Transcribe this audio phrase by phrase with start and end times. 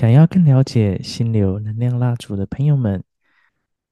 [0.00, 3.04] 想要更了解心流能量蜡烛的朋友们，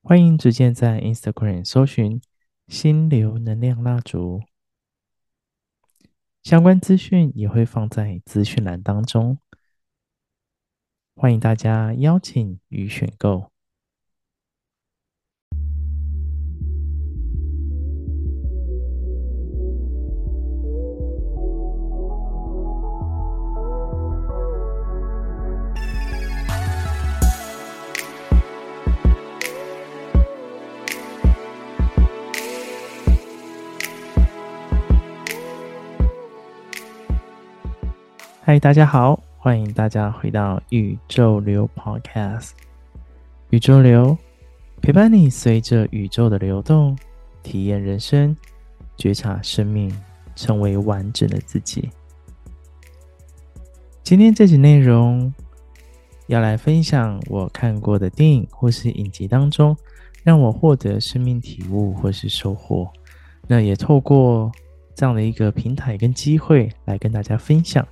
[0.00, 2.22] 欢迎直接在 Instagram 搜寻
[2.66, 4.40] “心流能量蜡烛”，
[6.42, 9.38] 相关资讯也会放在资讯栏当中，
[11.14, 13.52] 欢迎大家邀请与选购。
[38.48, 42.52] 嗨，大家好，欢迎大家回到宇宙流 Podcast。
[43.50, 44.16] 宇宙流
[44.80, 46.96] 陪伴你，随着宇宙的流动，
[47.42, 48.34] 体验人生，
[48.96, 49.94] 觉察生命，
[50.34, 51.90] 成为完整的自己。
[54.02, 55.30] 今天这集内容
[56.28, 59.76] 要来分享我看过的电影或是影集当中，
[60.24, 62.90] 让我获得生命体悟或是收获。
[63.46, 64.50] 那也透过
[64.94, 67.86] 这样的一个平台跟机会来跟大家分享。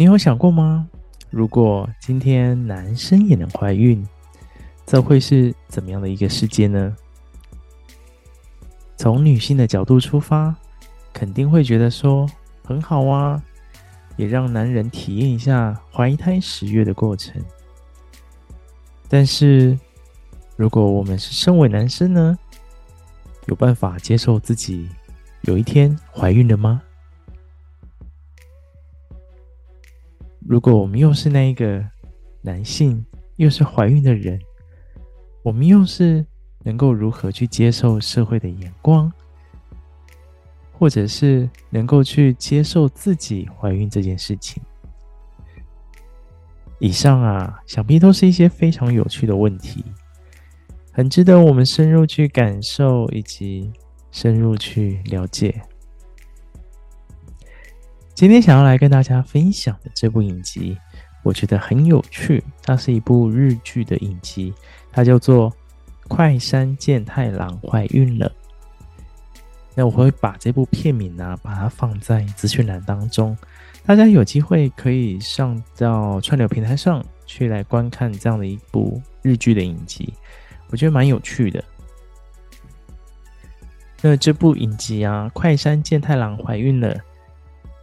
[0.00, 0.88] 你有想过吗？
[1.28, 4.02] 如果今天男生也能怀孕，
[4.86, 6.96] 这会是怎么样的一个世界呢？
[8.96, 10.56] 从女性的角度出发，
[11.12, 12.26] 肯定会觉得说
[12.64, 13.44] 很好啊，
[14.16, 17.34] 也让男人体验一下怀胎十月的过程。
[19.06, 19.78] 但是，
[20.56, 22.38] 如果我们是身为男生呢，
[23.48, 24.88] 有办法接受自己
[25.42, 26.80] 有一天怀孕了吗？
[30.46, 31.84] 如果我们又是那一个
[32.42, 33.04] 男性，
[33.36, 34.38] 又是怀孕的人，
[35.42, 36.24] 我们又是
[36.62, 39.12] 能够如何去接受社会的眼光，
[40.72, 44.62] 或者是能够去接受自己怀孕这件事情？
[46.78, 49.84] 以上啊，想必都是一些非常有趣的问题，
[50.90, 53.70] 很值得我们深入去感受以及
[54.10, 55.62] 深入去了解。
[58.20, 60.76] 今天想要来跟大家分享的这部影集，
[61.22, 62.44] 我觉得很有趣。
[62.62, 64.52] 它是一部日剧的影集，
[64.92, 65.50] 它叫做
[66.06, 68.30] 《快山健太郎怀孕了》。
[69.74, 73.34] 那我会把这部片名呢、啊，把它放在资讯栏当中，
[73.86, 80.12] 大家有机会可以上到串流平台上去来观看这样的一部日剧的影集，
[80.68, 81.64] 我觉得蛮有趣的。
[84.02, 86.94] 那这部影集啊，《快山健太郎怀孕了》。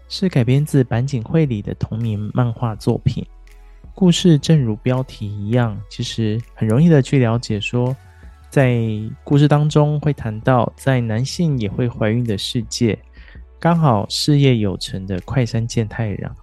[0.10, 3.26] 是改编自坂井惠里的同名漫画作品。
[3.94, 7.96] 故事正如标题一样，其实很容易的去了解说，
[8.50, 8.80] 在
[9.24, 12.98] 故事当中会谈到，在男性也会怀孕的世界，
[13.60, 16.36] 刚好事业有成的快山健太郎，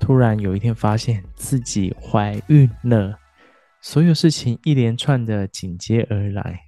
[0.00, 3.16] 突然有一天发现自己怀孕了，
[3.80, 6.60] 所有事情一连串的紧接而来，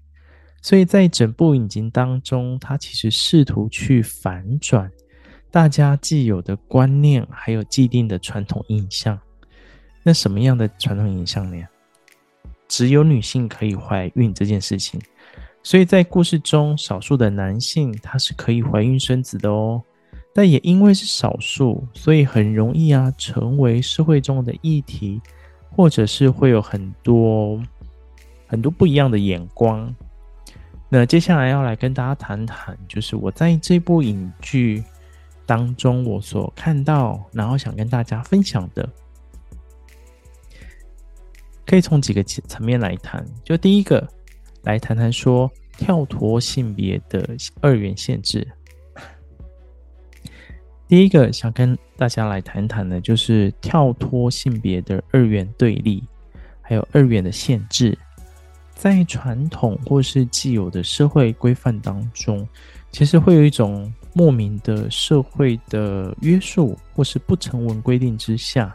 [0.63, 4.89] 所以在整部影集当中，他其实试图去反转。
[5.57, 9.19] 大家既有的观念，还有既定的传统印象，
[10.03, 11.67] 那什么样的传统印象呢？
[12.69, 15.01] 只有女性可以怀孕这件事情，
[15.63, 19.83] 所以在故事中，少数的男性他是可以怀孕生子的哦。
[20.35, 25.23] 但也因为是少数，所以很容易啊，成为社会中的议题，
[25.71, 27.59] 或者是会有很多
[28.47, 29.91] 很多不一样的眼光。
[30.91, 34.85] 那接下来要来跟大家谈谈，就是我在这部影剧。
[35.47, 38.87] 当中我所看到，然后想跟大家分享的，
[41.65, 43.25] 可以从几个层面来谈。
[43.45, 44.05] 就第一个，
[44.65, 45.49] 来谈谈说
[45.79, 47.25] 跳脱性别的
[47.61, 48.47] 二元限制。
[50.89, 56.03] 第一个想跟大家来谈谈的，就是跳脱性别的二元对立，
[56.61, 57.97] 还有二元的限制，
[58.75, 62.49] 在传统或是既有的社会规范当中，
[62.91, 63.93] 其实会有一种。
[64.19, 68.75] 莫名的社会的约束或是不成文规定之下，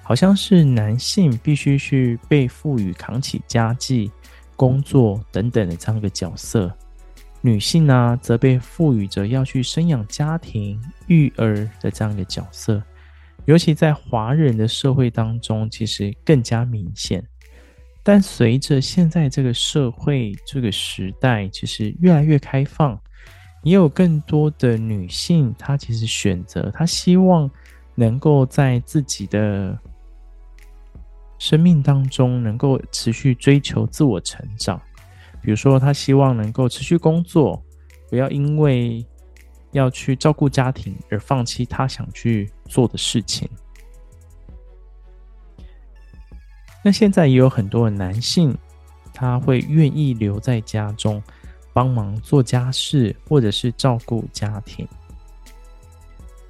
[0.00, 4.12] 好像是男性必须去被赋予扛起家计、
[4.54, 6.72] 工作等等的这样一个角色，
[7.40, 12.80] 女性呢则被赋予着要去生养家庭、育儿的这样一个角色。
[13.46, 17.20] 尤其在华人的社会当中，其实更加明显。
[18.04, 22.96] 但随着现在这个社会、这个时代，其实越来越开放。
[23.66, 27.50] 也有更多的女性她其实选择她希望
[27.96, 29.76] 能够在自己的
[31.36, 34.80] 生命当中能够持续追求自我成长。
[35.42, 37.60] 比如说她希望能够持续工作
[38.08, 39.04] 不要因为
[39.72, 43.50] 要去照顾家庭而放弃她想去做的事情。
[46.84, 48.56] 那现在也有很多的男性
[49.12, 51.20] 他会愿意留在家中
[51.76, 54.88] 帮忙做家事，或者是照顾家庭。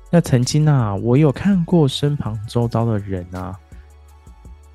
[0.08, 3.58] 那曾经啊，我有看过身旁周遭的人啊，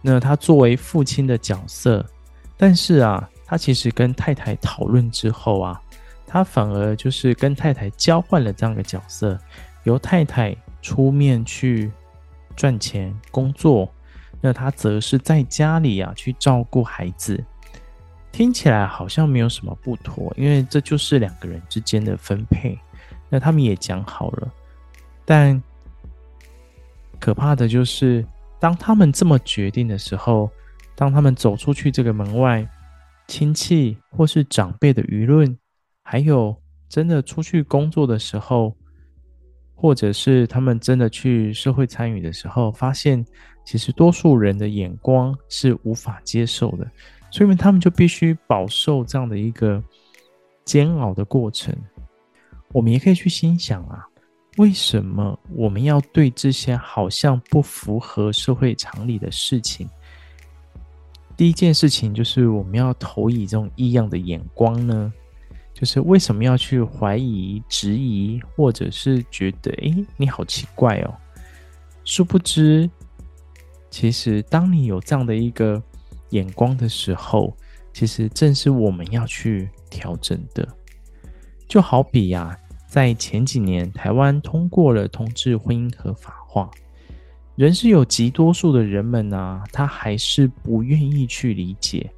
[0.01, 2.05] 那他作为父亲的角色，
[2.57, 5.81] 但是啊，他其实跟太太讨论之后啊，
[6.27, 9.39] 他反而就是跟太太交换了这样的角色，
[9.85, 11.89] 由太太出面去
[12.57, 13.89] 赚钱工作，
[14.41, 17.41] 那他则是在家里啊去照顾孩子。
[18.31, 22.77] 听起来好像没有什么不妥，因为这就是两个人之间的分配，
[23.29, 24.51] 那他们也讲好了。
[25.25, 25.61] 但
[27.19, 28.25] 可怕的就是，
[28.59, 30.49] 当他们这么决定的时候，
[30.95, 32.67] 当他们走出去这个门外，
[33.27, 35.57] 亲戚或是长辈的舆论，
[36.03, 36.55] 还有
[36.89, 38.75] 真的出去工作的时候，
[39.75, 43.23] 或者是他们真的去社会参与的时候，发现
[43.65, 46.89] 其实多数人的眼光是无法接受的，
[47.31, 49.81] 所以他们就必须饱受这样的一个
[50.65, 51.75] 煎熬的过程。
[52.73, 54.05] 我们也可以去心想啊。
[54.57, 59.87] 为什么我们要对这些好像不符合社会常理的事情？
[61.37, 65.11] 第一件事情就是我们要投以这种异样的眼光呢？
[65.73, 71.15] 就是为什么要去怀疑、质疑，或者是觉得诶，你好奇怪哦？
[72.03, 72.89] 殊不知，
[73.89, 75.81] 其实当你有这样的一个
[76.31, 77.55] 眼光的时候，
[77.93, 80.67] 其实正是我们要去调整的。
[81.67, 82.57] 就好比呀。
[82.87, 86.69] 在前几年，台湾通过了同志婚姻合法化，
[87.55, 92.11] 仍是有极多数的人们啊，他还是不愿意去理解，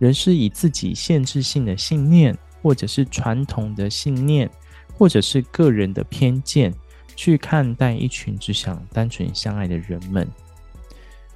[0.00, 4.50] 仍是以自己限制性的信念，或者是传统的信念，
[4.98, 6.74] 或者是个人的偏见，
[7.14, 10.28] 去看待一群只想单纯相爱的人们。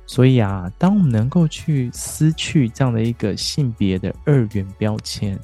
[0.07, 5.39] 所以啊，当我们能够去撕去这样的一个性别的二元标签。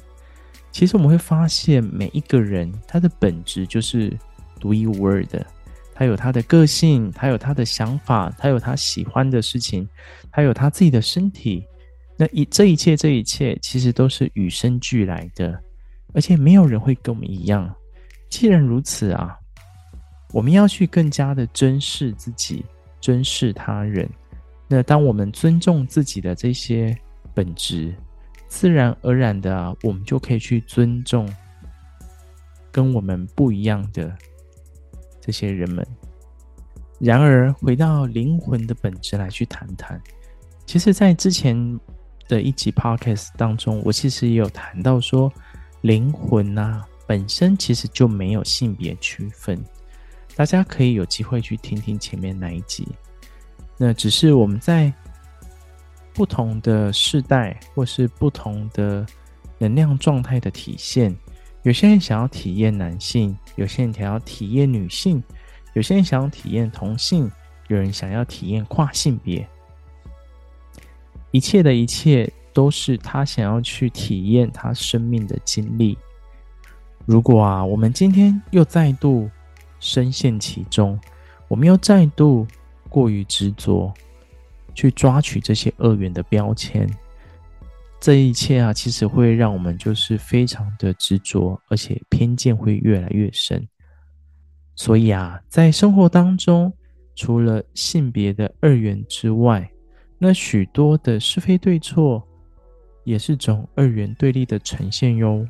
[0.71, 4.15] 其实我们会发现，每一个人他的本质就是
[4.59, 5.45] 独一无二的。
[5.93, 9.87] 他有他的个性，他有他的想法，他有他喜欢的事情，
[10.31, 11.65] 他有他自己的身体。
[12.17, 15.59] 那一这一切，这一切其实都是与生俱来的，
[16.13, 17.71] 而且没有人会跟我们一样。
[18.29, 19.37] 既然如此啊，
[20.31, 22.65] 我们要去更加的珍视自己，
[23.01, 24.09] 珍视他人。
[24.71, 26.97] 那当我们尊重自己的这些
[27.33, 27.93] 本质。
[28.47, 31.25] 自然而然的，我们就可以去尊重
[32.69, 34.13] 跟我们不一样的
[35.21, 35.87] 这些人们。
[36.99, 39.97] 然而，回到灵魂的本质来去谈谈，
[40.65, 41.79] 其实，在之前
[42.27, 45.31] 的一集 podcast 当中，我其实也有谈到说，
[45.79, 49.57] 灵魂啊本身其实就没有性别区分。
[50.35, 52.85] 大家可以有机会去听听前面那一集。
[53.77, 54.93] 那只是我们在。
[56.13, 59.05] 不同的世代，或是不同的
[59.57, 61.15] 能量状态的体现，
[61.63, 65.23] 有些人想要体验男性，有些人想要体验女性，
[65.73, 67.31] 有些人想要体验同性，
[67.69, 69.47] 有人想要体验跨性别。
[71.31, 75.97] 一切的一切都是他想要去体验他生命的经历。
[77.05, 79.31] 如果啊，我们今天又再度
[79.79, 80.99] 深陷其中，
[81.47, 82.45] 我们又再度
[82.91, 83.91] 过于执着。
[84.73, 86.89] 去抓取这些二元的标签，
[87.99, 93.67] 这一切啊，其实会让我们就是非常的执着，而且偏见会越来越深。
[94.77, 96.71] 所以啊，在生活当中，
[97.15, 99.69] 除了性别的二元之外，
[100.17, 102.25] 那许多的是非对错，
[103.03, 105.45] 也是种二元对立的呈现哟。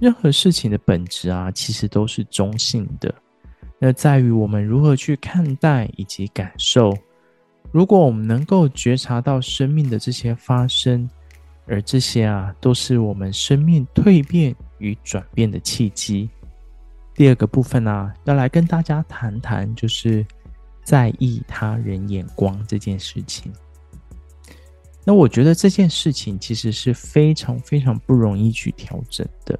[0.00, 3.14] 任何事情的本质啊，其实都是中性的，
[3.78, 6.92] 那在于我们如何去看待以及感受。
[7.70, 11.08] 如果我们能够觉察到生命的这些发生，
[11.66, 16.28] 而这些啊，都是我们生命蜕变与转变的契机。
[17.14, 20.26] 第二个部分啊，要来跟大家谈谈，就是
[20.82, 23.52] 在意他人眼光这件事情。
[25.04, 29.58] 那我觉得这件事情其实是非常非常不容易去调整的。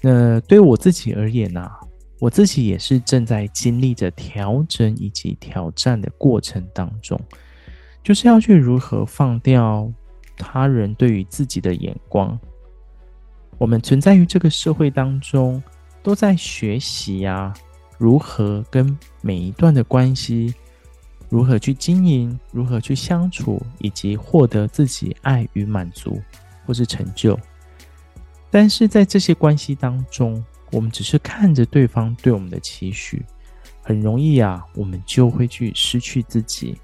[0.00, 1.78] 那对我自己而言啊。
[2.24, 7.20] 我自己也是正在经历着调整以及挑战的过程当中，
[8.02, 9.92] 就是要去如何放掉
[10.34, 12.38] 他人对于自己的眼光。
[13.58, 15.62] 我们存在于这个社会当中，
[16.02, 17.52] 都在学习呀，
[17.98, 20.54] 如何跟每一段的关系，
[21.28, 26.18] 如何去经营，如何去相处，以及获得自己爱与满足
[26.64, 27.38] 或是成就。
[28.50, 30.42] 但是在这些关系当中，
[30.74, 33.24] 我们只是看着对方对我们的期许，
[33.80, 36.76] 很容易啊，我们就会去失去自己。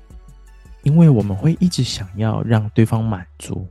[0.82, 3.68] 因为我们会一直想要让对方满足，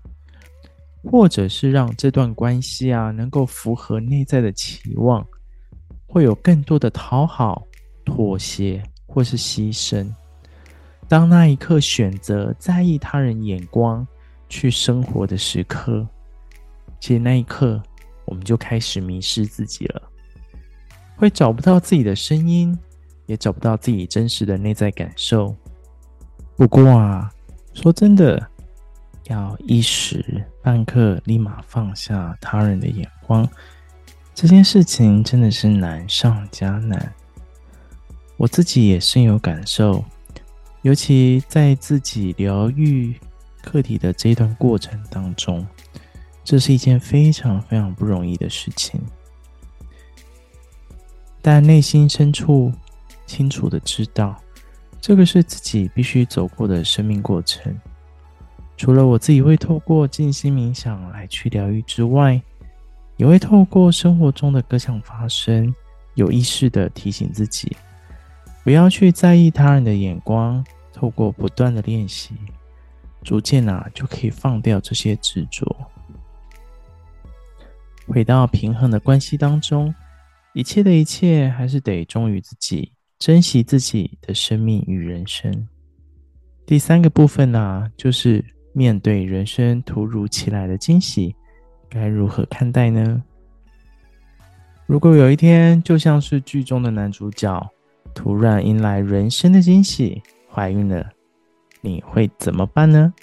[1.03, 5.25] 或者是让这段关系啊能够符合内在的期望，
[6.05, 7.65] 会有更多的讨好、
[8.05, 10.07] 妥协或是牺牲。
[11.07, 14.05] 当那一刻选择在意他人眼光
[14.49, 16.07] 去生活的时刻，
[16.99, 17.81] 其实那一刻
[18.25, 20.08] 我们就开始迷失自己了，
[21.19, 22.79] 会找不到自己的声音，
[23.25, 25.53] 也找不到自己真实的内在感受。
[26.55, 27.29] 不过啊，
[27.73, 28.41] 说真的，
[29.25, 33.45] 要一时半刻立马放下他人的眼光，
[34.33, 37.13] 这件事情真的是难上加难。
[38.37, 40.01] 我自己也深有感受，
[40.83, 43.13] 尤其在自己疗愈
[43.61, 45.67] 课题的这一段过程当中，
[46.45, 49.01] 这是一件非常非常不容易的事情。
[51.51, 52.71] 但内心深处
[53.25, 54.39] 清楚的知道。
[55.01, 57.75] 这个是自己必须走过的生命过程。
[58.77, 62.39] 除了我自己会透过静心冥想来去疗愈之外，
[63.17, 65.73] 也会透过生活中的各项发生，
[66.13, 67.75] 有意识的提醒自己，
[68.63, 70.63] 不要去在意他人的眼光。
[70.93, 72.35] 透过不断的练习，
[73.23, 75.75] 逐渐啊，就可以放掉这些执着，
[78.07, 79.91] 回到平衡的关系当中。
[80.53, 82.91] 一切的一切，还是得忠于自己。
[83.19, 85.67] 珍惜自己的生命与人生。
[86.65, 88.41] 第三个部分呢、就是
[88.71, 91.35] 面对人生突如其来的惊喜，
[91.89, 93.21] 该如何看待呢？
[94.85, 97.69] 如果有一天，就像是剧中的男主角，
[98.15, 101.11] 突然迎来人生的惊喜，怀孕了，
[101.81, 103.13] 你会怎么办呢？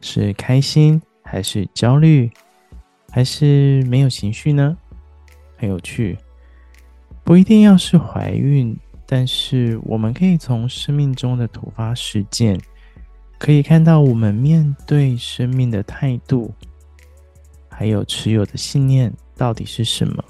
[0.00, 2.30] 是开心，还是焦虑，
[3.10, 4.74] 还是没有情绪呢？
[5.58, 6.16] 很有趣，
[7.24, 8.76] 不一定要是怀孕。
[9.06, 12.58] 但是，我们可以从生命中的突发事件，
[13.38, 16.52] 可以看到我们面对生命的态度，
[17.68, 20.24] 还有持有的信念到底是什么。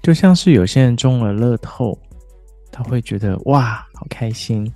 [0.00, 1.98] 就像是有些人中了乐透，
[2.70, 4.72] 他会觉得哇，好开心，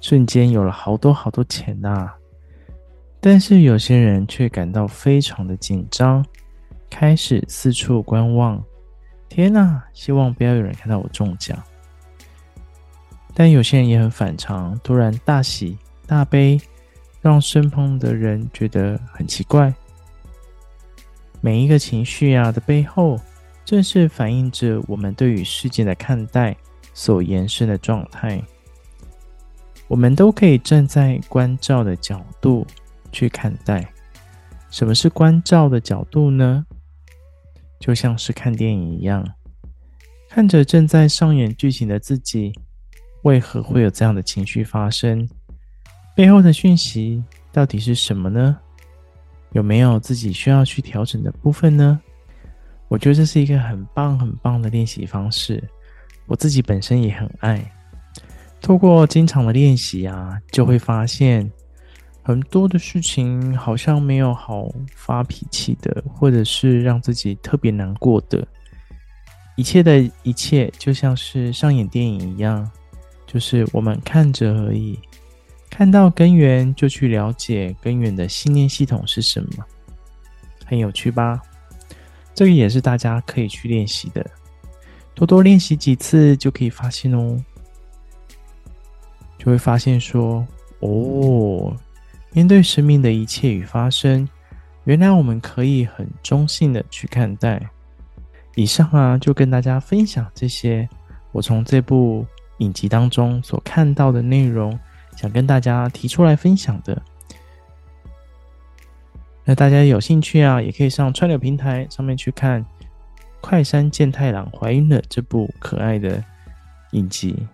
[0.00, 2.12] 瞬间有了好多好多钱呐。
[3.20, 6.24] 但是有些人却感到非常的紧张，
[6.88, 8.64] 开始四处观望。
[9.30, 11.56] 天哪，希望不要有人看到我中奖。
[13.32, 16.60] 但有些人也很反常，突然大喜大悲，
[17.22, 19.72] 让身旁的人觉得很奇怪。
[21.40, 23.18] 每一个情绪啊的背后，
[23.64, 26.54] 正是反映着我们对于世界的看待
[26.92, 28.42] 所延伸的状态。
[29.86, 32.66] 我们都可以站在关照的角度
[33.12, 33.88] 去看待。
[34.70, 36.66] 什么是关照的角度呢？
[37.80, 39.26] 就像是看电影一样，
[40.28, 42.52] 看着正在上演剧情的自己。
[43.22, 45.28] 为何会有这样的情绪发生？
[46.16, 47.22] 背后的讯息
[47.52, 48.58] 到底是什么呢？
[49.52, 52.00] 有没有自己需要去调整的部分呢？
[52.88, 55.62] 我觉得这是一个很棒很棒的练习方式，
[56.26, 57.62] 我自己本身也很爱。
[58.60, 61.50] 透过经常的练习啊，就会发现
[62.30, 68.46] 很多的事情好像没有好发脾气的，或者是让自己特别难过的，
[69.56, 72.70] 一切的一切就像是上演电影一样。
[73.26, 74.96] 就是我们看着而已，
[75.68, 79.64] 看到根源就去了解根源的信念系统是什么，
[80.64, 81.42] 很有趣吧？
[82.32, 84.24] 这个也是大家可以去练习的，
[85.14, 87.36] 多多练习几次就可以发现哦，
[89.36, 90.46] 就会发现说，
[90.78, 91.76] 哦，
[92.32, 94.28] 面对生命的一切与发生，
[94.84, 97.60] 原来我们可以很中性的去看待。
[98.54, 100.88] 以上啊，就跟大家分享这些，
[101.32, 102.26] 我从这部。
[102.60, 104.78] 影集当中所看到的内容，
[105.16, 107.00] 想跟大家提出来分享的。
[109.46, 112.62] 那大家有兴趣啊，也可以上串流平台上面去看
[113.40, 116.22] 《快山健太郎怀孕了》这部可爱的
[116.90, 117.48] 影集。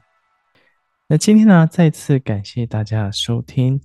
[1.06, 3.80] 那今天呢，再次感谢大家收听。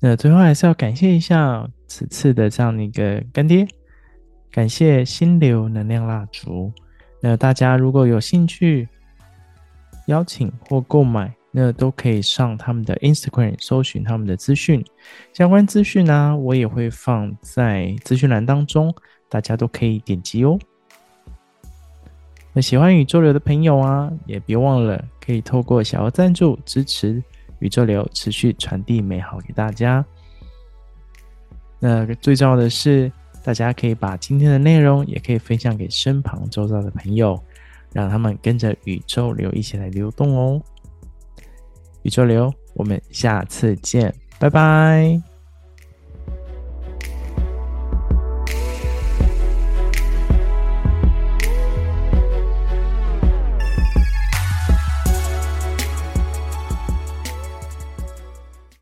[0.00, 3.66] 那最后还是要感谢一下此次的这样的一个干爹，
[4.50, 6.72] 感谢心流能量蜡烛。
[7.20, 8.86] 那大家如果有兴趣，
[10.08, 14.84] 邀请或购买，那都可以上他们的 Instagram 搜寻他们的资讯，
[15.32, 18.94] 相关资讯呢，我也会放在资讯栏当中，
[19.30, 20.58] 大家都可以点击哦。
[22.52, 27.22] 那喜欢宇宙流的朋友啊，也别忘了可以透过小额赞助支持
[27.64, 30.04] 宇宙流，持续传递美好给大家。
[31.80, 33.10] 那最重要的是，
[33.42, 37.42] 大家可以把今天的内容也可以分享给身旁周遭的朋友。
[37.94, 40.60] 让他们跟着宇宙流一起来流动哦！
[42.02, 44.12] 宇宙流，我们下次见。
[44.40, 45.33] 拜拜。